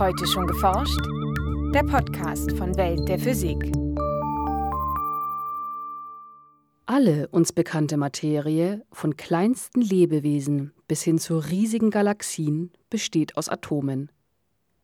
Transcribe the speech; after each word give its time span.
Heute 0.00 0.26
schon 0.26 0.46
geforscht? 0.46 0.98
Der 1.74 1.82
Podcast 1.82 2.56
von 2.56 2.74
Welt 2.78 3.06
der 3.06 3.18
Physik. 3.18 3.58
Alle 6.86 7.28
uns 7.28 7.52
bekannte 7.52 7.98
Materie, 7.98 8.82
von 8.92 9.18
kleinsten 9.18 9.82
Lebewesen 9.82 10.72
bis 10.88 11.02
hin 11.02 11.18
zu 11.18 11.36
riesigen 11.36 11.90
Galaxien, 11.90 12.72
besteht 12.88 13.36
aus 13.36 13.50
Atomen. 13.50 14.10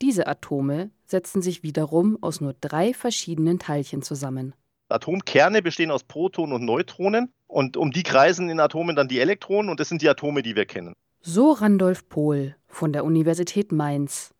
Diese 0.02 0.26
Atome 0.26 0.90
setzen 1.06 1.40
sich 1.40 1.62
wiederum 1.62 2.18
aus 2.20 2.42
nur 2.42 2.52
drei 2.60 2.92
verschiedenen 2.92 3.58
Teilchen 3.58 4.02
zusammen. 4.02 4.54
Atomkerne 4.90 5.62
bestehen 5.62 5.90
aus 5.90 6.04
Protonen 6.04 6.52
und 6.52 6.66
Neutronen 6.66 7.32
und 7.46 7.78
um 7.78 7.90
die 7.90 8.02
kreisen 8.02 8.50
in 8.50 8.60
Atomen 8.60 8.96
dann 8.96 9.08
die 9.08 9.20
Elektronen 9.20 9.70
und 9.70 9.80
das 9.80 9.88
sind 9.88 10.02
die 10.02 10.10
Atome, 10.10 10.42
die 10.42 10.56
wir 10.56 10.66
kennen. 10.66 10.92
So 11.22 11.52
Randolph 11.52 12.06
Pohl 12.10 12.54
von 12.66 12.92
der 12.92 13.06
Universität 13.06 13.72
Mainz. 13.72 14.35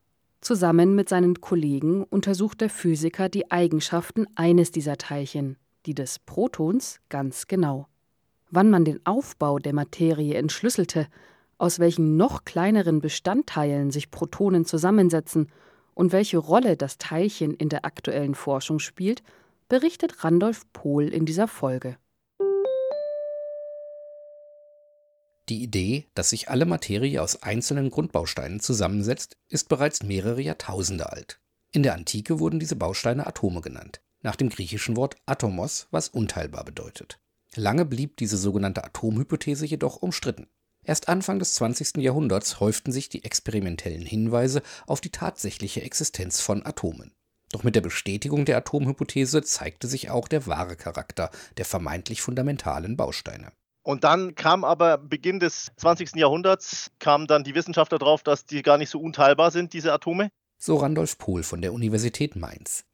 Zusammen 0.46 0.94
mit 0.94 1.08
seinen 1.08 1.40
Kollegen 1.40 2.04
untersucht 2.04 2.60
der 2.60 2.70
Physiker 2.70 3.28
die 3.28 3.50
Eigenschaften 3.50 4.28
eines 4.36 4.70
dieser 4.70 4.96
Teilchen, 4.96 5.56
die 5.86 5.94
des 5.94 6.20
Protons, 6.20 7.00
ganz 7.08 7.48
genau. 7.48 7.88
Wann 8.50 8.70
man 8.70 8.84
den 8.84 9.04
Aufbau 9.04 9.58
der 9.58 9.74
Materie 9.74 10.34
entschlüsselte, 10.34 11.08
aus 11.58 11.80
welchen 11.80 12.16
noch 12.16 12.44
kleineren 12.44 13.00
Bestandteilen 13.00 13.90
sich 13.90 14.12
Protonen 14.12 14.64
zusammensetzen 14.64 15.48
und 15.94 16.12
welche 16.12 16.38
Rolle 16.38 16.76
das 16.76 16.98
Teilchen 16.98 17.52
in 17.52 17.68
der 17.68 17.84
aktuellen 17.84 18.36
Forschung 18.36 18.78
spielt, 18.78 19.24
berichtet 19.68 20.22
Randolph 20.22 20.62
Pohl 20.72 21.08
in 21.08 21.26
dieser 21.26 21.48
Folge. 21.48 21.96
Die 25.48 25.62
Idee, 25.62 26.06
dass 26.14 26.30
sich 26.30 26.48
alle 26.48 26.66
Materie 26.66 27.22
aus 27.22 27.42
einzelnen 27.42 27.90
Grundbausteinen 27.90 28.58
zusammensetzt, 28.58 29.36
ist 29.48 29.68
bereits 29.68 30.02
mehrere 30.02 30.40
Jahrtausende 30.40 31.12
alt. 31.12 31.40
In 31.70 31.84
der 31.84 31.94
Antike 31.94 32.40
wurden 32.40 32.58
diese 32.58 32.74
Bausteine 32.74 33.26
Atome 33.26 33.60
genannt, 33.60 34.00
nach 34.22 34.34
dem 34.34 34.48
griechischen 34.48 34.96
Wort 34.96 35.16
atomos, 35.24 35.86
was 35.90 36.08
unteilbar 36.08 36.64
bedeutet. 36.64 37.20
Lange 37.54 37.84
blieb 37.84 38.16
diese 38.16 38.36
sogenannte 38.36 38.82
Atomhypothese 38.82 39.66
jedoch 39.66 39.96
umstritten. 39.96 40.48
Erst 40.82 41.08
Anfang 41.08 41.38
des 41.38 41.54
20. 41.54 41.98
Jahrhunderts 41.98 42.60
häuften 42.60 42.92
sich 42.92 43.08
die 43.08 43.24
experimentellen 43.24 44.06
Hinweise 44.06 44.62
auf 44.86 45.00
die 45.00 45.10
tatsächliche 45.10 45.82
Existenz 45.82 46.40
von 46.40 46.64
Atomen. 46.66 47.12
Doch 47.50 47.62
mit 47.62 47.76
der 47.76 47.80
Bestätigung 47.80 48.44
der 48.44 48.56
Atomhypothese 48.58 49.42
zeigte 49.42 49.86
sich 49.86 50.10
auch 50.10 50.26
der 50.28 50.46
wahre 50.46 50.76
Charakter 50.76 51.30
der 51.56 51.64
vermeintlich 51.64 52.20
fundamentalen 52.20 52.96
Bausteine. 52.96 53.52
Und 53.86 54.02
dann 54.02 54.34
kam 54.34 54.64
aber 54.64 54.98
Beginn 54.98 55.38
des 55.38 55.70
20. 55.76 56.16
Jahrhunderts, 56.16 56.90
kamen 56.98 57.28
dann 57.28 57.44
die 57.44 57.54
Wissenschaftler 57.54 58.00
drauf, 58.00 58.24
dass 58.24 58.44
die 58.44 58.62
gar 58.62 58.78
nicht 58.78 58.90
so 58.90 58.98
unteilbar 58.98 59.52
sind, 59.52 59.72
diese 59.72 59.92
Atome. 59.92 60.30
So 60.58 60.78
Randolph 60.78 61.18
Pohl 61.18 61.44
von 61.44 61.62
der 61.62 61.72
Universität 61.72 62.34
Mainz. 62.34 62.84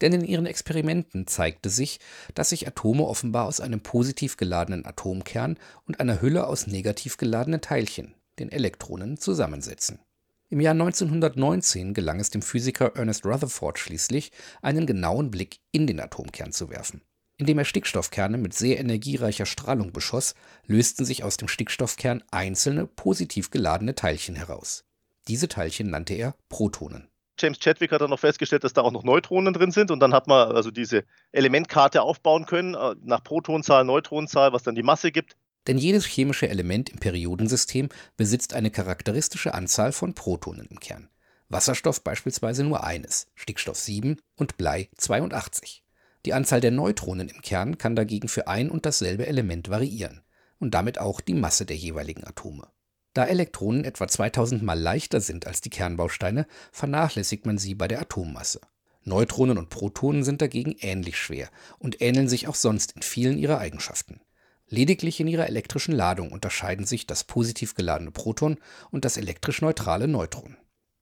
Denn 0.00 0.12
in 0.12 0.24
ihren 0.24 0.46
Experimenten 0.46 1.28
zeigte 1.28 1.70
sich, 1.70 2.00
dass 2.34 2.48
sich 2.48 2.66
Atome 2.66 3.04
offenbar 3.04 3.46
aus 3.46 3.60
einem 3.60 3.80
positiv 3.80 4.36
geladenen 4.36 4.84
Atomkern 4.84 5.56
und 5.86 6.00
einer 6.00 6.20
Hülle 6.20 6.48
aus 6.48 6.66
negativ 6.66 7.16
geladenen 7.16 7.60
Teilchen, 7.60 8.16
den 8.40 8.50
Elektronen, 8.50 9.18
zusammensetzen. 9.18 10.00
Im 10.48 10.60
Jahr 10.60 10.72
1919 10.72 11.94
gelang 11.94 12.18
es 12.18 12.30
dem 12.30 12.42
Physiker 12.42 12.96
Ernest 12.96 13.24
Rutherford 13.24 13.78
schließlich, 13.78 14.32
einen 14.62 14.86
genauen 14.86 15.30
Blick 15.30 15.60
in 15.70 15.86
den 15.86 16.00
Atomkern 16.00 16.50
zu 16.50 16.70
werfen. 16.70 17.02
Indem 17.40 17.56
er 17.56 17.64
Stickstoffkerne 17.64 18.36
mit 18.36 18.52
sehr 18.52 18.78
energiereicher 18.78 19.46
Strahlung 19.46 19.94
beschoss, 19.94 20.34
lösten 20.66 21.06
sich 21.06 21.24
aus 21.24 21.38
dem 21.38 21.48
Stickstoffkern 21.48 22.22
einzelne 22.30 22.86
positiv 22.86 23.50
geladene 23.50 23.94
Teilchen 23.94 24.36
heraus. 24.36 24.84
Diese 25.26 25.48
Teilchen 25.48 25.88
nannte 25.88 26.12
er 26.12 26.34
Protonen. 26.50 27.08
James 27.38 27.58
Chadwick 27.58 27.92
hat 27.92 28.02
dann 28.02 28.10
noch 28.10 28.18
festgestellt, 28.18 28.62
dass 28.62 28.74
da 28.74 28.82
auch 28.82 28.92
noch 28.92 29.04
Neutronen 29.04 29.54
drin 29.54 29.70
sind 29.70 29.90
und 29.90 30.00
dann 30.00 30.12
hat 30.12 30.26
man 30.26 30.52
also 30.52 30.70
diese 30.70 31.04
Elementkarte 31.32 32.02
aufbauen 32.02 32.44
können 32.44 32.74
äh, 32.74 32.94
nach 33.02 33.24
Protonzahl, 33.24 33.86
Neutronenzahl, 33.86 34.52
was 34.52 34.62
dann 34.62 34.74
die 34.74 34.82
Masse 34.82 35.10
gibt. 35.10 35.34
Denn 35.66 35.78
jedes 35.78 36.04
chemische 36.04 36.50
Element 36.50 36.90
im 36.90 36.98
Periodensystem 36.98 37.88
besitzt 38.18 38.52
eine 38.52 38.70
charakteristische 38.70 39.54
Anzahl 39.54 39.92
von 39.92 40.12
Protonen 40.12 40.66
im 40.66 40.78
Kern. 40.78 41.08
Wasserstoff 41.48 42.04
beispielsweise 42.04 42.64
nur 42.64 42.84
eines, 42.84 43.28
Stickstoff 43.34 43.78
7 43.78 44.20
und 44.36 44.58
Blei 44.58 44.90
82. 44.98 45.82
Die 46.26 46.34
Anzahl 46.34 46.60
der 46.60 46.70
Neutronen 46.70 47.28
im 47.28 47.40
Kern 47.40 47.78
kann 47.78 47.96
dagegen 47.96 48.28
für 48.28 48.46
ein 48.46 48.70
und 48.70 48.84
dasselbe 48.84 49.26
Element 49.26 49.70
variieren 49.70 50.22
und 50.58 50.74
damit 50.74 50.98
auch 50.98 51.20
die 51.20 51.34
Masse 51.34 51.64
der 51.64 51.76
jeweiligen 51.76 52.24
Atome. 52.24 52.68
Da 53.14 53.24
Elektronen 53.24 53.84
etwa 53.84 54.06
2000 54.06 54.62
mal 54.62 54.78
leichter 54.78 55.20
sind 55.20 55.46
als 55.46 55.60
die 55.60 55.70
Kernbausteine, 55.70 56.46
vernachlässigt 56.70 57.46
man 57.46 57.58
sie 57.58 57.74
bei 57.74 57.88
der 57.88 58.00
Atommasse. 58.00 58.60
Neutronen 59.02 59.58
und 59.58 59.70
Protonen 59.70 60.22
sind 60.22 60.42
dagegen 60.42 60.76
ähnlich 60.78 61.16
schwer 61.16 61.48
und 61.78 62.00
ähneln 62.02 62.28
sich 62.28 62.46
auch 62.46 62.54
sonst 62.54 62.92
in 62.92 63.02
vielen 63.02 63.38
ihrer 63.38 63.58
Eigenschaften. 63.58 64.20
Lediglich 64.68 65.18
in 65.18 65.26
ihrer 65.26 65.48
elektrischen 65.48 65.92
Ladung 65.94 66.30
unterscheiden 66.30 66.86
sich 66.86 67.06
das 67.06 67.24
positiv 67.24 67.74
geladene 67.74 68.12
Proton 68.12 68.58
und 68.90 69.04
das 69.04 69.16
elektrisch 69.16 69.62
neutrale 69.62 70.06
Neutron. 70.06 70.56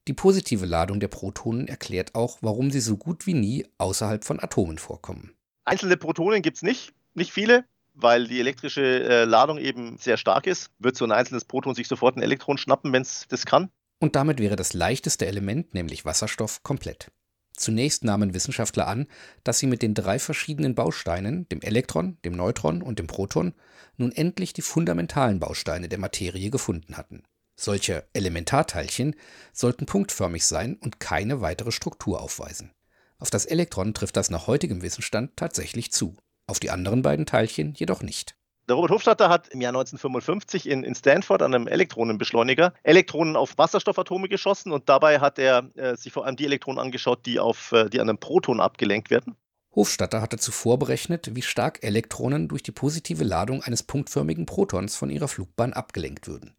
Die 0.09 0.15
positive 0.15 0.65
Ladung 0.65 1.01
der 1.01 1.09
Protonen 1.09 1.69
erklärt 1.69 2.15
auch, 2.15 2.39
warum 2.41 2.71
sie 2.71 2.81
so 2.81 2.97
gut 2.97 3.27
wie 3.27 3.35
nie 3.35 3.67
außerhalb 3.77 4.25
von 4.25 4.41
Atomen 4.41 4.79
vorkommen. 4.79 5.35
Einzelne 5.67 5.99
Protonen 5.99 6.41
gibt 6.41 6.57
es 6.57 6.63
nicht, 6.63 6.95
nicht 7.13 7.31
viele, 7.31 7.67
weil 7.93 8.27
die 8.27 8.41
elektrische 8.41 8.81
äh, 8.81 9.25
Ladung 9.25 9.59
eben 9.59 9.99
sehr 9.99 10.17
stark 10.17 10.47
ist. 10.47 10.71
Wird 10.79 10.97
so 10.97 11.05
ein 11.05 11.13
einzelnes 11.13 11.45
Proton 11.45 11.75
sich 11.75 11.89
sofort 11.89 12.17
ein 12.17 12.23
Elektron 12.23 12.57
schnappen, 12.57 12.91
wenn 12.95 13.03
es 13.03 13.27
das 13.29 13.45
kann. 13.45 13.69
Und 13.99 14.17
damit 14.17 14.41
wäre 14.41 14.57
das 14.57 14.73
leichteste 14.73 15.27
Element, 15.27 15.75
nämlich 15.75 16.07
Wasserstoff, 16.07 16.63
komplett. 16.63 17.11
Zunächst 17.53 18.03
nahmen 18.03 18.33
Wissenschaftler 18.33 18.89
an, 18.89 19.09
dass 19.45 19.59
sie 19.59 19.67
mit 19.67 19.83
den 19.83 19.93
drei 19.93 20.19
verschiedenen 20.19 20.75
Bausteinen, 20.75 21.47
dem 21.51 21.61
Elektron, 21.61 22.17
dem 22.25 22.33
Neutron 22.33 22.81
und 22.81 22.99
dem 22.99 23.09
Proton, 23.09 23.53
nun 23.99 24.13
endlich 24.13 24.55
die 24.55 24.63
fundamentalen 24.63 25.39
Bausteine 25.39 25.91
der 25.91 25.99
Materie 25.99 26.49
gefunden 26.49 26.97
hatten. 26.97 27.25
Solche 27.61 28.07
Elementarteilchen 28.13 29.17
sollten 29.53 29.85
punktförmig 29.85 30.47
sein 30.47 30.77
und 30.81 31.01
keine 31.01 31.41
weitere 31.41 31.73
Struktur 31.73 32.23
aufweisen. 32.23 32.71
Auf 33.19 33.31
das 33.31 33.47
Elektron 33.47 33.95
trifft 33.95 34.17
das 34.17 34.31
nach 34.31 34.47
heutigem 34.47 34.81
Wissensstand 34.81 35.37
tatsächlich 35.37 35.91
zu, 35.91 36.15
auf 36.47 36.61
die 36.61 36.71
anderen 36.71 37.03
beiden 37.03 37.27
Teilchen 37.27 37.75
jedoch 37.75 38.01
nicht. 38.01 38.37
Der 38.69 38.77
Robert 38.77 38.93
Hofstadter 38.93 39.29
hat 39.29 39.49
im 39.49 39.61
Jahr 39.61 39.71
1955 39.71 40.69
in, 40.69 40.85
in, 40.85 40.95
Stanford 40.95 41.43
an 41.43 41.53
einem 41.53 41.67
Elektronenbeschleuniger 41.67 42.75
Elektronen 42.85 43.35
auf 43.35 43.59
Wasserstoffatome 43.59 44.29
geschossen 44.29 44.71
und 44.71 44.89
dabei 44.89 45.19
hat 45.19 45.41
er 45.41 45.69
äh, 45.75 45.97
sich 45.97 46.13
vor 46.13 46.27
allem 46.27 46.37
die 46.37 46.45
Elektronen 46.45 46.79
angeschaut, 46.79 47.27
die, 47.27 47.41
auf, 47.41 47.73
äh, 47.73 47.89
die 47.89 47.99
an 47.99 48.09
einem 48.09 48.19
Proton 48.19 48.61
abgelenkt 48.61 49.11
werden. 49.11 49.35
Hofstadter 49.75 50.21
hatte 50.21 50.39
zuvor 50.39 50.79
berechnet, 50.79 51.35
wie 51.35 51.43
stark 51.43 51.83
Elektronen 51.83 52.47
durch 52.47 52.63
die 52.63 52.73
positive 52.73 53.25
Ladung 53.25 53.65
eines 53.65 53.83
punktförmigen 53.83 54.47
Protons 54.47 54.95
von 54.95 55.11
ihrer 55.11 55.27
Flugbahn 55.27 55.73
abgelenkt 55.73 56.29
würden. 56.29 56.55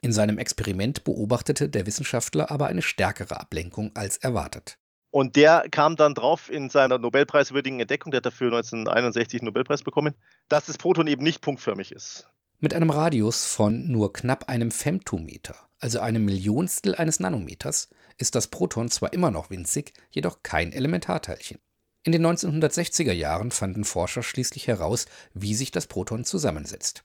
In 0.00 0.12
seinem 0.12 0.38
Experiment 0.38 1.02
beobachtete 1.04 1.68
der 1.68 1.86
Wissenschaftler 1.86 2.50
aber 2.50 2.66
eine 2.66 2.82
stärkere 2.82 3.40
Ablenkung 3.40 3.90
als 3.94 4.16
erwartet. 4.16 4.78
Und 5.10 5.36
der 5.36 5.66
kam 5.70 5.96
dann 5.96 6.14
drauf 6.14 6.50
in 6.50 6.70
seiner 6.70 6.98
Nobelpreiswürdigen 6.98 7.80
Entdeckung, 7.80 8.12
der 8.12 8.18
hat 8.18 8.26
dafür 8.26 8.48
1961 8.48 9.40
einen 9.40 9.46
Nobelpreis 9.46 9.82
bekommen, 9.82 10.14
dass 10.48 10.66
das 10.66 10.78
Proton 10.78 11.06
eben 11.06 11.24
nicht 11.24 11.40
punktförmig 11.40 11.92
ist. 11.92 12.28
Mit 12.60 12.74
einem 12.74 12.90
Radius 12.90 13.46
von 13.46 13.90
nur 13.90 14.12
knapp 14.12 14.48
einem 14.48 14.70
Femtometer, 14.70 15.56
also 15.78 16.00
einem 16.00 16.24
Millionstel 16.24 16.94
eines 16.94 17.20
Nanometers, 17.20 17.88
ist 18.18 18.34
das 18.34 18.48
Proton 18.48 18.90
zwar 18.90 19.12
immer 19.12 19.30
noch 19.30 19.50
winzig, 19.50 19.94
jedoch 20.10 20.42
kein 20.42 20.72
Elementarteilchen. 20.72 21.58
In 22.04 22.12
den 22.12 22.26
1960er 22.26 23.12
Jahren 23.12 23.50
fanden 23.50 23.84
Forscher 23.84 24.22
schließlich 24.22 24.66
heraus, 24.66 25.06
wie 25.34 25.54
sich 25.54 25.70
das 25.70 25.86
Proton 25.86 26.24
zusammensetzt. 26.24 27.04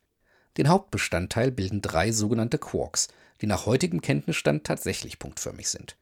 Den 0.57 0.69
Hauptbestandteil 0.69 1.51
bilden 1.51 1.81
drei 1.81 2.11
sogenannte 2.11 2.59
Quarks, 2.59 3.07
die 3.41 3.47
nach 3.47 3.65
heutigem 3.65 4.01
Kenntnisstand 4.01 4.65
tatsächlich 4.65 5.17
punktförmig 5.17 5.67
sind. 5.67 5.97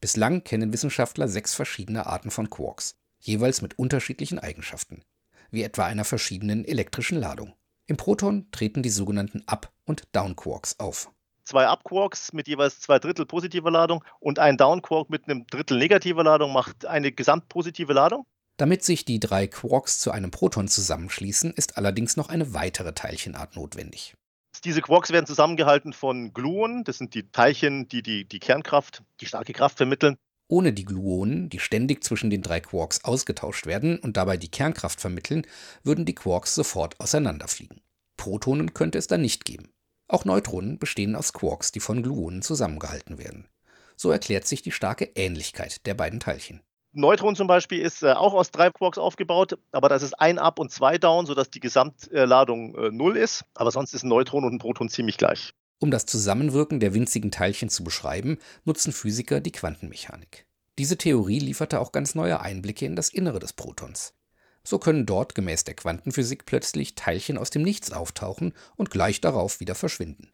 Bislang 0.00 0.44
kennen 0.44 0.72
Wissenschaftler 0.72 1.28
sechs 1.28 1.54
verschiedene 1.54 2.06
Arten 2.06 2.30
von 2.30 2.50
Quarks, 2.50 2.96
jeweils 3.18 3.62
mit 3.62 3.78
unterschiedlichen 3.78 4.38
Eigenschaften, 4.38 5.02
wie 5.50 5.62
etwa 5.62 5.86
einer 5.86 6.04
verschiedenen 6.04 6.66
elektrischen 6.66 7.18
Ladung. 7.18 7.54
Im 7.86 7.96
Proton 7.96 8.50
treten 8.50 8.82
die 8.82 8.90
sogenannten 8.90 9.42
Up- 9.46 9.72
und 9.86 10.04
Down-Quarks 10.12 10.78
auf. 10.78 11.10
Zwei 11.44 11.66
Up-Quarks 11.66 12.32
mit 12.32 12.48
jeweils 12.48 12.80
zwei 12.80 12.98
Drittel 12.98 13.26
positiver 13.26 13.70
Ladung 13.70 14.04
und 14.20 14.38
ein 14.38 14.56
Down-Quark 14.56 15.10
mit 15.10 15.28
einem 15.28 15.46
Drittel 15.46 15.78
negativer 15.78 16.24
Ladung 16.24 16.52
macht 16.52 16.86
eine 16.86 17.12
gesamtpositive 17.12 17.92
Ladung. 17.92 18.26
Damit 18.56 18.84
sich 18.84 19.04
die 19.04 19.18
drei 19.18 19.48
Quarks 19.48 19.98
zu 19.98 20.12
einem 20.12 20.30
Proton 20.30 20.68
zusammenschließen, 20.68 21.52
ist 21.54 21.76
allerdings 21.76 22.16
noch 22.16 22.28
eine 22.28 22.54
weitere 22.54 22.92
Teilchenart 22.92 23.56
notwendig. 23.56 24.14
Diese 24.62 24.80
Quarks 24.80 25.10
werden 25.10 25.26
zusammengehalten 25.26 25.92
von 25.92 26.32
Gluonen. 26.32 26.84
Das 26.84 26.98
sind 26.98 27.14
die 27.14 27.30
Teilchen, 27.30 27.88
die, 27.88 28.02
die 28.02 28.24
die 28.24 28.38
Kernkraft, 28.38 29.02
die 29.20 29.26
starke 29.26 29.52
Kraft 29.52 29.76
vermitteln. 29.76 30.16
Ohne 30.48 30.72
die 30.72 30.84
Gluonen, 30.84 31.48
die 31.48 31.58
ständig 31.58 32.04
zwischen 32.04 32.30
den 32.30 32.42
drei 32.42 32.60
Quarks 32.60 33.02
ausgetauscht 33.04 33.66
werden 33.66 33.98
und 33.98 34.16
dabei 34.16 34.36
die 34.36 34.50
Kernkraft 34.50 35.00
vermitteln, 35.00 35.46
würden 35.82 36.04
die 36.04 36.14
Quarks 36.14 36.54
sofort 36.54 37.00
auseinanderfliegen. 37.00 37.80
Protonen 38.16 38.72
könnte 38.72 38.98
es 38.98 39.06
dann 39.06 39.22
nicht 39.22 39.44
geben. 39.44 39.70
Auch 40.06 40.24
Neutronen 40.24 40.78
bestehen 40.78 41.16
aus 41.16 41.32
Quarks, 41.32 41.72
die 41.72 41.80
von 41.80 42.02
Gluonen 42.02 42.42
zusammengehalten 42.42 43.18
werden. 43.18 43.48
So 43.96 44.10
erklärt 44.10 44.46
sich 44.46 44.62
die 44.62 44.72
starke 44.72 45.10
Ähnlichkeit 45.14 45.84
der 45.86 45.94
beiden 45.94 46.20
Teilchen. 46.20 46.60
Neutron 46.94 47.36
zum 47.36 47.46
Beispiel 47.46 47.80
ist 47.80 48.02
äh, 48.02 48.12
auch 48.12 48.34
aus 48.34 48.50
drei 48.50 48.70
Quarks 48.70 48.98
aufgebaut, 48.98 49.58
aber 49.72 49.88
das 49.88 50.02
ist 50.02 50.14
ein 50.14 50.38
Up 50.38 50.58
und 50.58 50.70
zwei 50.70 50.98
Down, 50.98 51.26
sodass 51.26 51.50
die 51.50 51.60
Gesamtladung 51.60 52.74
äh, 52.76 52.90
null 52.90 53.16
ist. 53.16 53.44
Aber 53.54 53.70
sonst 53.70 53.94
ist 53.94 54.04
ein 54.04 54.08
Neutron 54.08 54.44
und 54.44 54.54
ein 54.54 54.58
Proton 54.58 54.88
ziemlich 54.88 55.18
gleich. 55.18 55.52
Um 55.80 55.90
das 55.90 56.06
Zusammenwirken 56.06 56.80
der 56.80 56.94
winzigen 56.94 57.30
Teilchen 57.30 57.68
zu 57.68 57.84
beschreiben, 57.84 58.38
nutzen 58.64 58.92
Physiker 58.92 59.40
die 59.40 59.52
Quantenmechanik. 59.52 60.46
Diese 60.78 60.96
Theorie 60.96 61.40
lieferte 61.40 61.80
auch 61.80 61.92
ganz 61.92 62.14
neue 62.14 62.40
Einblicke 62.40 62.86
in 62.86 62.96
das 62.96 63.08
Innere 63.08 63.38
des 63.38 63.52
Protons. 63.52 64.14
So 64.62 64.78
können 64.78 65.04
dort 65.04 65.34
gemäß 65.34 65.64
der 65.64 65.74
Quantenphysik 65.74 66.46
plötzlich 66.46 66.94
Teilchen 66.94 67.36
aus 67.36 67.50
dem 67.50 67.62
Nichts 67.62 67.92
auftauchen 67.92 68.54
und 68.76 68.90
gleich 68.90 69.20
darauf 69.20 69.60
wieder 69.60 69.74
verschwinden. 69.74 70.32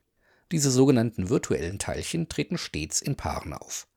Diese 0.53 0.71
sogenannten 0.71 1.29
virtuellen 1.31 1.79
Teilchen 1.79 2.29
treten 2.29 2.59
stets 2.59 3.03
in 3.03 3.17
Paaren 3.17 3.53
auf. 3.53 3.89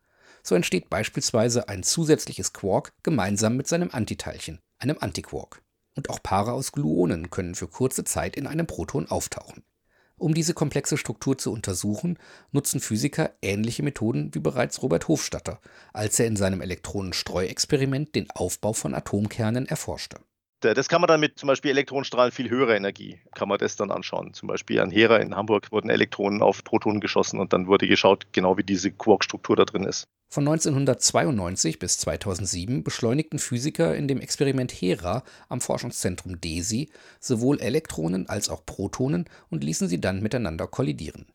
So 0.46 0.56
entsteht 0.56 0.90
beispielsweise 0.90 1.70
ein 1.70 1.84
zusätzliches 1.84 2.54
Quark 2.54 2.94
gemeinsam 3.02 3.56
mit 3.56 3.68
seinem 3.68 3.90
Antiteilchen, 3.92 4.60
einem 4.78 4.98
Antiquark. 5.00 5.62
Und 5.96 6.10
auch 6.10 6.22
Paare 6.22 6.54
aus 6.54 6.72
Gluonen 6.72 7.30
können 7.30 7.56
für 7.56 7.68
kurze 7.68 8.04
Zeit 8.04 8.36
in 8.36 8.48
einem 8.48 8.68
Proton 8.68 9.08
auftauchen. 9.08 9.64
Um 10.18 10.34
diese 10.34 10.54
komplexe 10.54 10.98
Struktur 10.98 11.38
zu 11.38 11.52
untersuchen, 11.52 12.18
nutzen 12.52 12.80
Physiker 12.80 13.32
ähnliche 13.42 13.84
Methoden 13.84 14.34
wie 14.34 14.40
bereits 14.40 14.82
Robert 14.82 15.08
Hofstadter, 15.08 15.60
als 15.92 16.20
er 16.20 16.28
in 16.28 16.36
seinem 16.36 16.62
Elektronenstreuexperiment 16.62 18.16
den 18.16 18.30
Aufbau 18.32 18.74
von 18.74 18.94
Atomkernen 18.94 19.66
erforschte. 19.66 20.20
Das 20.64 20.88
kann 20.88 21.02
man 21.02 21.10
dann 21.10 21.20
mit 21.20 21.38
zum 21.38 21.48
Beispiel 21.48 21.72
Elektronenstrahlen 21.72 22.32
viel 22.32 22.50
höherer 22.50 22.76
Energie, 22.76 23.20
kann 23.36 23.50
man 23.50 23.58
das 23.58 23.76
dann 23.76 23.92
anschauen. 23.92 24.34
Zum 24.34 24.48
Beispiel 24.48 24.80
an 24.80 24.92
Hera 24.92 25.18
in 25.18 25.36
Hamburg 25.36 25.72
wurden 25.72 25.90
Elektronen 25.90 26.42
auf 26.42 26.64
Protonen 26.64 27.02
geschossen 27.02 27.40
und 27.40 27.52
dann 27.52 27.68
wurde 27.68 27.88
geschaut, 27.88 28.28
genau 28.32 28.58
wie 28.58 28.64
diese 28.64 28.92
Quark-Struktur 28.92 29.58
da 29.58 29.66
drin 29.66 29.84
ist. 29.84 30.06
Von 30.34 30.48
1992 30.48 31.78
bis 31.78 31.98
2007 32.00 32.84
beschleunigten 32.84 33.38
Physiker 33.38 33.96
in 33.96 34.08
dem 34.08 34.22
Experiment 34.22 34.72
Hera 34.72 35.24
am 35.50 35.62
Forschungszentrum 35.62 36.42
DESI 36.42 36.90
sowohl 37.20 37.60
Elektronen 37.60 38.28
als 38.28 38.50
auch 38.50 38.66
Protonen 38.66 39.26
und 39.52 39.64
ließen 39.64 39.88
sie 39.88 40.02
dann 40.02 40.24
miteinander 40.24 40.66
kollidieren. 40.66 41.28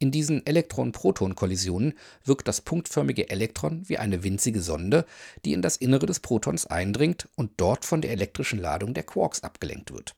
In 0.00 0.12
diesen 0.12 0.46
Elektron-Proton-Kollisionen 0.46 1.94
wirkt 2.24 2.46
das 2.46 2.60
punktförmige 2.60 3.30
Elektron 3.30 3.88
wie 3.88 3.98
eine 3.98 4.22
winzige 4.22 4.60
Sonde, 4.60 5.04
die 5.44 5.52
in 5.52 5.62
das 5.62 5.76
Innere 5.76 6.06
des 6.06 6.20
Protons 6.20 6.66
eindringt 6.66 7.28
und 7.34 7.52
dort 7.56 7.84
von 7.84 8.00
der 8.00 8.12
elektrischen 8.12 8.60
Ladung 8.60 8.94
der 8.94 9.02
Quarks 9.02 9.42
abgelenkt 9.42 9.92
wird. 9.92 10.14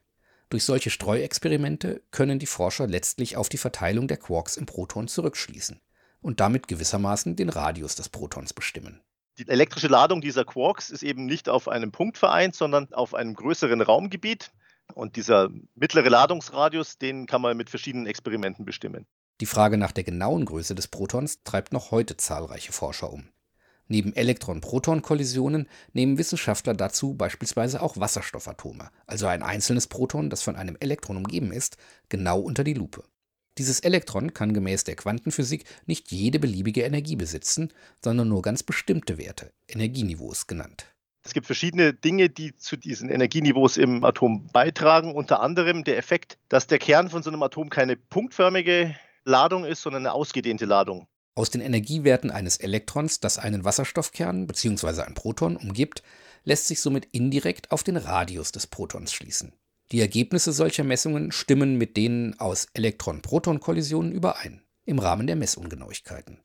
Durch 0.50 0.64
solche 0.64 0.90
Streuexperimente 0.90 2.02
können 2.10 2.38
die 2.38 2.46
Forscher 2.46 2.88
letztlich 2.88 3.38
auf 3.38 3.48
die 3.48 3.56
Verteilung 3.56 4.06
der 4.06 4.18
Quarks 4.18 4.58
im 4.58 4.66
Proton 4.66 5.08
zurückschließen 5.08 5.80
und 6.20 6.40
damit 6.40 6.68
gewissermaßen 6.68 7.36
den 7.36 7.48
Radius 7.48 7.94
des 7.94 8.10
Protons 8.10 8.52
bestimmen. 8.52 9.00
Die 9.38 9.48
elektrische 9.48 9.88
Ladung 9.88 10.20
dieser 10.20 10.44
Quarks 10.44 10.90
ist 10.90 11.02
eben 11.02 11.24
nicht 11.24 11.48
auf 11.48 11.68
einem 11.68 11.92
Punkt 11.92 12.18
vereint, 12.18 12.54
sondern 12.54 12.92
auf 12.92 13.14
einem 13.14 13.32
größeren 13.34 13.80
Raumgebiet. 13.80 14.50
Und 14.92 15.16
dieser 15.16 15.48
mittlere 15.74 16.10
Ladungsradius, 16.10 16.98
den 16.98 17.26
kann 17.26 17.40
man 17.40 17.56
mit 17.56 17.70
verschiedenen 17.70 18.06
Experimenten 18.06 18.66
bestimmen. 18.66 19.06
Die 19.40 19.46
Frage 19.46 19.78
nach 19.78 19.92
der 19.92 20.04
genauen 20.04 20.44
Größe 20.44 20.74
des 20.74 20.88
Protons 20.88 21.42
treibt 21.44 21.72
noch 21.72 21.90
heute 21.90 22.18
zahlreiche 22.18 22.72
Forscher 22.72 23.10
um. 23.10 23.28
Neben 23.88 24.14
Elektron-Proton-Kollisionen 24.14 25.66
nehmen 25.94 26.18
Wissenschaftler 26.18 26.74
dazu 26.74 27.14
beispielsweise 27.14 27.82
auch 27.82 27.96
Wasserstoffatome, 27.96 28.90
also 29.06 29.26
ein 29.26 29.42
einzelnes 29.42 29.86
Proton, 29.86 30.28
das 30.28 30.42
von 30.42 30.56
einem 30.56 30.76
Elektron 30.78 31.16
umgeben 31.16 31.52
ist, 31.52 31.78
genau 32.10 32.38
unter 32.38 32.64
die 32.64 32.74
Lupe. 32.74 33.02
Dieses 33.56 33.80
Elektron 33.80 34.32
kann 34.34 34.52
gemäß 34.52 34.84
der 34.84 34.94
Quantenphysik 34.94 35.64
nicht 35.86 36.12
jede 36.12 36.38
beliebige 36.38 36.82
Energie 36.82 37.16
besitzen, 37.16 37.72
sondern 38.04 38.28
nur 38.28 38.42
ganz 38.42 38.62
bestimmte 38.62 39.18
Werte, 39.18 39.52
Energieniveaus 39.68 40.46
genannt. 40.46 40.86
Es 41.24 41.32
gibt 41.34 41.46
verschiedene 41.46 41.92
Dinge, 41.92 42.28
die 42.28 42.56
zu 42.56 42.76
diesen 42.76 43.08
Energieniveaus 43.08 43.76
im 43.76 44.04
Atom 44.04 44.48
beitragen, 44.52 45.14
unter 45.14 45.40
anderem 45.40 45.82
der 45.82 45.98
Effekt, 45.98 46.38
dass 46.48 46.66
der 46.66 46.78
Kern 46.78 47.10
von 47.10 47.22
so 47.22 47.30
einem 47.30 47.42
Atom 47.42 47.70
keine 47.70 47.96
punktförmige 47.96 48.94
Ladung 49.30 49.64
ist, 49.64 49.82
sondern 49.82 50.02
eine 50.02 50.12
ausgedehnte 50.12 50.66
Ladung. 50.66 51.06
Aus 51.34 51.48
den 51.48 51.62
Energiewerten 51.62 52.30
eines 52.30 52.58
Elektrons, 52.58 53.20
das 53.20 53.38
einen 53.38 53.64
Wasserstoffkern 53.64 54.46
bzw. 54.46 55.02
ein 55.02 55.14
Proton 55.14 55.56
umgibt, 55.56 56.02
lässt 56.44 56.66
sich 56.66 56.80
somit 56.80 57.06
indirekt 57.12 57.70
auf 57.70 57.82
den 57.82 57.96
Radius 57.96 58.52
des 58.52 58.66
Protons 58.66 59.12
schließen. 59.12 59.54
Die 59.92 60.00
Ergebnisse 60.00 60.52
solcher 60.52 60.84
Messungen 60.84 61.32
stimmen 61.32 61.76
mit 61.76 61.96
denen 61.96 62.38
aus 62.38 62.68
Elektron-Proton-Kollisionen 62.74 64.12
überein, 64.12 64.62
im 64.84 64.98
Rahmen 64.98 65.26
der 65.26 65.36
Messungenauigkeiten. 65.36 66.40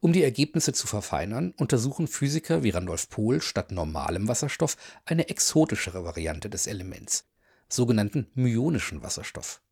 Um 0.00 0.12
die 0.12 0.22
Ergebnisse 0.22 0.72
zu 0.72 0.86
verfeinern, 0.86 1.52
untersuchen 1.56 2.06
Physiker 2.06 2.62
wie 2.62 2.70
Randolph 2.70 3.08
Pohl 3.08 3.40
statt 3.42 3.72
normalem 3.72 4.28
Wasserstoff 4.28 4.76
eine 5.04 5.28
exotischere 5.28 6.04
Variante 6.04 6.48
des 6.48 6.66
Elements, 6.66 7.28
sogenannten 7.68 8.30
myonischen 8.34 9.02
Wasserstoff. 9.02 9.62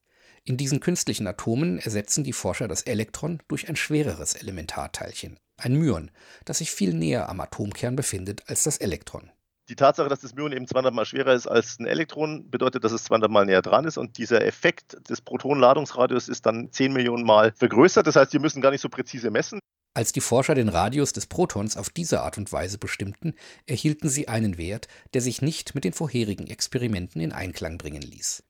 In 0.46 0.58
diesen 0.58 0.80
künstlichen 0.80 1.26
Atomen 1.26 1.78
ersetzen 1.78 2.22
die 2.22 2.34
Forscher 2.34 2.68
das 2.68 2.82
Elektron 2.82 3.42
durch 3.48 3.70
ein 3.70 3.76
schwereres 3.76 4.34
Elementarteilchen, 4.34 5.38
ein 5.56 5.74
Myon, 5.74 6.10
das 6.44 6.58
sich 6.58 6.70
viel 6.70 6.92
näher 6.92 7.30
am 7.30 7.40
Atomkern 7.40 7.96
befindet 7.96 8.42
als 8.46 8.62
das 8.62 8.76
Elektron. 8.76 9.30
Die 9.70 9.76
Tatsache, 9.76 10.10
dass 10.10 10.20
das 10.20 10.34
Myon 10.34 10.52
eben 10.52 10.68
200 10.68 10.92
mal 10.92 11.06
schwerer 11.06 11.32
ist 11.32 11.46
als 11.46 11.78
ein 11.78 11.86
Elektron, 11.86 12.50
bedeutet, 12.50 12.84
dass 12.84 12.92
es 12.92 13.04
200 13.04 13.30
mal 13.30 13.46
näher 13.46 13.62
dran 13.62 13.86
ist 13.86 13.96
und 13.96 14.18
dieser 14.18 14.44
Effekt 14.44 15.08
des 15.08 15.22
Protonenladungsradius 15.22 16.28
ist 16.28 16.44
dann 16.44 16.70
10 16.70 16.92
Millionen 16.92 17.24
Mal 17.24 17.52
vergrößert. 17.56 18.06
Das 18.06 18.16
heißt, 18.16 18.34
wir 18.34 18.40
müssen 18.40 18.60
gar 18.60 18.70
nicht 18.70 18.82
so 18.82 18.90
präzise 18.90 19.30
messen. 19.30 19.60
Als 19.94 20.12
die 20.12 20.20
Forscher 20.20 20.54
den 20.54 20.68
Radius 20.68 21.14
des 21.14 21.26
Protons 21.26 21.78
auf 21.78 21.88
diese 21.88 22.20
Art 22.20 22.36
und 22.36 22.52
Weise 22.52 22.76
bestimmten, 22.76 23.32
erhielten 23.64 24.10
sie 24.10 24.28
einen 24.28 24.58
Wert, 24.58 24.88
der 25.14 25.22
sich 25.22 25.40
nicht 25.40 25.74
mit 25.74 25.84
den 25.84 25.94
vorherigen 25.94 26.48
Experimenten 26.48 27.22
in 27.22 27.32
Einklang 27.32 27.78
bringen 27.78 28.02
ließ. 28.02 28.42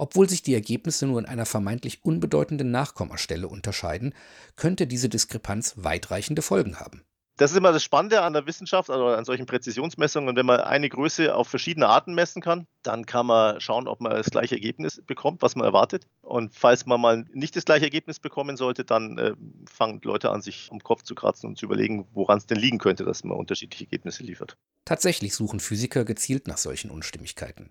Obwohl 0.00 0.28
sich 0.28 0.42
die 0.42 0.54
Ergebnisse 0.54 1.06
nur 1.06 1.18
in 1.18 1.26
einer 1.26 1.44
vermeintlich 1.44 2.04
unbedeutenden 2.04 2.70
Nachkommastelle 2.70 3.48
unterscheiden, 3.48 4.14
könnte 4.54 4.86
diese 4.86 5.08
Diskrepanz 5.08 5.74
weitreichende 5.76 6.40
Folgen 6.40 6.78
haben. 6.78 7.02
Das 7.36 7.52
ist 7.52 7.56
immer 7.56 7.72
das 7.72 7.84
Spannende 7.84 8.22
an 8.22 8.32
der 8.32 8.46
Wissenschaft, 8.46 8.90
also 8.90 9.06
an 9.06 9.24
solchen 9.24 9.46
Präzisionsmessungen. 9.46 10.34
wenn 10.36 10.46
man 10.46 10.60
eine 10.60 10.88
Größe 10.88 11.34
auf 11.34 11.48
verschiedene 11.48 11.88
Arten 11.88 12.14
messen 12.14 12.42
kann, 12.42 12.66
dann 12.82 13.06
kann 13.06 13.26
man 13.26 13.60
schauen, 13.60 13.86
ob 13.86 14.00
man 14.00 14.12
das 14.12 14.30
gleiche 14.30 14.56
Ergebnis 14.56 15.00
bekommt, 15.04 15.42
was 15.42 15.54
man 15.54 15.64
erwartet. 15.64 16.06
Und 16.22 16.54
falls 16.54 16.86
man 16.86 17.00
mal 17.00 17.24
nicht 17.32 17.54
das 17.54 17.64
gleiche 17.64 17.84
Ergebnis 17.84 18.18
bekommen 18.18 18.56
sollte, 18.56 18.84
dann 18.84 19.18
äh, 19.18 19.34
fangen 19.70 20.00
Leute 20.02 20.30
an, 20.30 20.42
sich 20.42 20.68
am 20.72 20.80
Kopf 20.80 21.02
zu 21.02 21.14
kratzen 21.14 21.48
und 21.48 21.58
zu 21.58 21.66
überlegen, 21.66 22.06
woran 22.12 22.38
es 22.38 22.46
denn 22.46 22.58
liegen 22.58 22.78
könnte, 22.78 23.04
dass 23.04 23.22
man 23.22 23.36
unterschiedliche 23.36 23.84
Ergebnisse 23.84 24.24
liefert. 24.24 24.56
Tatsächlich 24.84 25.34
suchen 25.34 25.60
Physiker 25.60 26.04
gezielt 26.04 26.48
nach 26.48 26.58
solchen 26.58 26.90
Unstimmigkeiten 26.90 27.70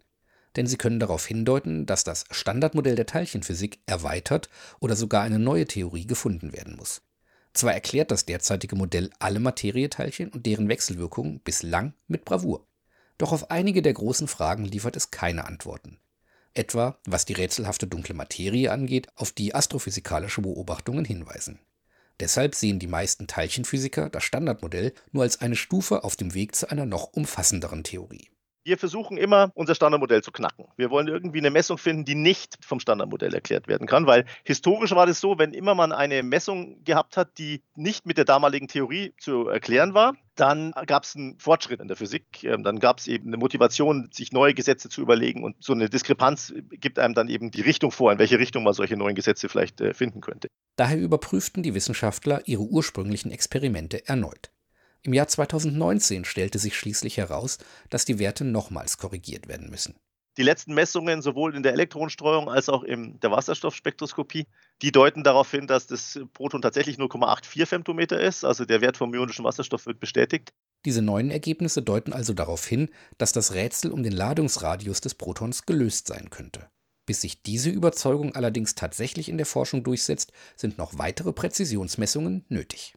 denn 0.58 0.68
sie 0.68 0.78
können 0.78 1.00
darauf 1.00 1.26
hindeuten, 1.26 1.86
dass 1.86 2.04
das 2.04 2.26
Standardmodell 2.32 2.96
der 2.96 3.06
Teilchenphysik 3.06 3.80
erweitert 3.86 4.50
oder 4.80 4.96
sogar 4.96 5.24
eine 5.24 5.40
neue 5.40 5.66
Theorie 5.66 6.06
gefunden 6.06 6.52
werden 6.52 6.76
muss. 6.76 7.04
Zwar 7.54 7.74
erklärt 7.74 8.12
das 8.12 8.26
derzeitige 8.26 8.76
Modell 8.76 9.10
alle 9.20 9.40
Materieteilchen 9.40 10.30
und 10.30 10.46
deren 10.46 10.70
Wechselwirkungen 10.70 11.40
bislang 11.40 11.94
mit 12.08 12.26
Bravour. 12.26 12.68
Doch 13.18 13.32
auf 13.32 13.50
einige 13.50 13.82
der 13.82 13.94
großen 13.94 14.28
Fragen 14.28 14.66
liefert 14.66 14.96
es 14.96 15.10
keine 15.10 15.46
Antworten. 15.46 15.98
Etwa, 16.54 17.00
was 17.06 17.26
die 17.26 17.34
rätselhafte 17.34 17.88
dunkle 17.88 18.16
Materie 18.16 18.72
angeht, 18.72 19.08
auf 19.16 19.32
die 19.32 19.56
astrophysikalische 19.56 20.42
Beobachtungen 20.42 21.06
hinweisen. 21.06 21.60
Deshalb 22.20 22.56
sehen 22.56 22.80
die 22.80 22.88
meisten 22.88 23.28
Teilchenphysiker 23.28 24.10
das 24.10 24.24
Standardmodell 24.24 24.94
nur 25.12 25.24
als 25.24 25.40
eine 25.40 25.56
Stufe 25.56 26.04
auf 26.04 26.16
dem 26.16 26.34
Weg 26.34 26.56
zu 26.56 26.70
einer 26.70 26.86
noch 26.86 27.14
umfassenderen 27.14 27.84
Theorie. 27.84 28.30
Wir 28.68 28.78
versuchen 28.78 29.16
immer, 29.16 29.50
unser 29.56 29.76
Standardmodell 29.76 30.22
zu 30.22 30.34
knacken. 30.34 30.66
Wir 30.76 30.90
wollen 30.90 31.08
irgendwie 31.08 31.38
eine 31.38 31.52
Messung 31.52 31.78
finden, 31.78 32.04
die 32.04 32.16
nicht 32.16 32.58
vom 32.60 32.82
Standardmodell 32.82 33.34
erklärt 33.34 33.70
werden 33.70 33.88
kann, 33.88 34.08
weil 34.08 34.26
historisch 34.44 34.92
war 34.92 35.06
das 35.06 35.22
so, 35.22 35.40
wenn 35.40 35.54
immer 35.54 35.74
man 35.74 35.94
eine 35.94 36.22
Messung 36.22 36.84
gehabt 36.84 37.16
hat, 37.16 37.38
die 37.38 37.64
nicht 37.76 38.06
mit 38.06 38.18
der 38.18 38.26
damaligen 38.26 38.68
Theorie 38.68 39.14
zu 39.22 39.48
erklären 39.48 39.94
war, 39.94 40.16
dann 40.36 40.74
gab 40.86 41.04
es 41.06 41.16
einen 41.16 41.40
Fortschritt 41.40 41.80
in 41.80 41.88
der 41.88 41.96
Physik. 41.96 42.44
Ähm, 42.44 42.66
dann 42.66 42.80
gab 42.80 43.00
es 43.00 43.08
eben 43.08 43.28
eine 43.28 43.38
Motivation, 43.38 44.10
sich 44.12 44.34
neue 44.34 44.54
Gesetze 44.54 44.90
zu 44.90 45.00
überlegen 45.00 45.46
und 45.46 45.56
so 45.62 45.72
eine 45.72 45.90
Diskrepanz 45.90 46.54
gibt 46.70 47.00
einem 47.00 47.14
dann 47.14 47.30
eben 47.30 47.52
die 47.52 47.62
Richtung 47.62 47.92
vor, 47.92 48.12
in 48.12 48.20
welche 48.20 48.38
Richtung 48.38 48.66
man 48.66 48.74
solche 48.74 48.98
neuen 48.98 49.16
Gesetze 49.16 49.48
vielleicht 49.48 49.80
äh, 49.80 49.94
finden 49.94 50.20
könnte. 50.20 50.50
Daher 50.76 51.00
überprüften 51.00 51.64
die 51.64 51.74
Wissenschaftler 51.74 52.42
ihre 52.46 52.64
ursprünglichen 52.64 53.32
Experimente 53.32 54.06
erneut. 54.10 54.52
Im 55.08 55.14
Jahr 55.14 55.30
2019 55.30 56.26
stellte 56.26 56.60
sich 56.60 56.76
schließlich 56.76 57.16
heraus, 57.16 57.60
dass 57.90 58.04
die 58.04 58.20
Werte 58.20 58.44
nochmals 58.44 58.98
korrigiert 58.98 59.48
werden 59.48 59.70
müssen. 59.70 59.96
Die 60.36 60.44
letzten 60.44 60.74
Messungen 60.74 61.22
sowohl 61.22 61.56
in 61.56 61.64
der 61.64 61.72
Elektronenstreuung 61.72 62.50
als 62.50 62.68
auch 62.68 62.84
in 62.84 63.18
der 63.22 63.32
Wasserstoffspektroskopie, 63.32 64.48
die 64.82 64.92
deuten 64.92 65.24
darauf 65.24 65.50
hin, 65.50 65.66
dass 65.66 65.88
das 65.88 66.20
Proton 66.34 66.62
tatsächlich 66.62 66.98
0,84 66.98 67.66
Femtometer 67.66 68.20
ist, 68.20 68.44
also 68.44 68.66
der 68.66 68.82
Wert 68.82 68.98
vom 68.98 69.14
ionischen 69.14 69.46
Wasserstoff 69.46 69.86
wird 69.86 70.02
bestätigt. 70.02 70.52
Diese 70.84 71.02
neuen 71.02 71.32
Ergebnisse 71.32 71.82
deuten 71.82 72.12
also 72.12 72.34
darauf 72.34 72.68
hin, 72.68 72.90
dass 73.18 73.32
das 73.32 73.54
Rätsel 73.54 73.94
um 73.94 74.04
den 74.04 74.12
Ladungsradius 74.12 75.00
des 75.00 75.16
Protons 75.16 75.66
gelöst 75.66 76.08
sein 76.08 76.30
könnte. 76.30 76.70
Bis 77.06 77.22
sich 77.22 77.44
diese 77.44 77.70
Überzeugung 77.70 78.36
allerdings 78.36 78.76
tatsächlich 78.76 79.30
in 79.30 79.38
der 79.38 79.46
Forschung 79.46 79.86
durchsetzt, 79.86 80.34
sind 80.58 80.78
noch 80.78 80.98
weitere 80.98 81.32
Präzisionsmessungen 81.32 82.44
nötig. 82.50 82.96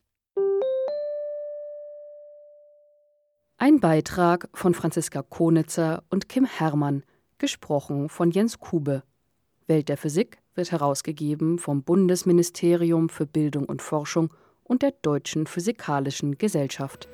Ein 3.62 3.78
Beitrag 3.78 4.48
von 4.54 4.72
Franziska 4.72 5.22
Konitzer 5.22 6.02
und 6.08 6.30
Kim 6.30 6.46
Herrmann, 6.46 7.02
gesprochen 7.36 8.08
von 8.08 8.30
Jens 8.30 8.58
Kube. 8.58 9.02
Welt 9.66 9.90
der 9.90 9.98
Physik 9.98 10.38
wird 10.54 10.72
herausgegeben 10.72 11.58
vom 11.58 11.82
Bundesministerium 11.82 13.10
für 13.10 13.26
Bildung 13.26 13.66
und 13.66 13.82
Forschung 13.82 14.32
und 14.64 14.80
der 14.80 14.92
Deutschen 15.02 15.46
Physikalischen 15.46 16.38
Gesellschaft. 16.38 17.06